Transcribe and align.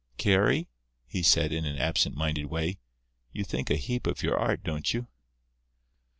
"Carry," 0.17 0.67
he 1.05 1.21
said, 1.21 1.51
in 1.53 1.63
an 1.63 1.77
absent 1.77 2.15
minded 2.15 2.47
way, 2.47 2.79
"you 3.33 3.43
think 3.43 3.69
a 3.69 3.75
heap 3.75 4.07
of 4.07 4.23
your 4.23 4.35
art, 4.35 4.63
don't 4.63 4.91
you?" 4.95 5.05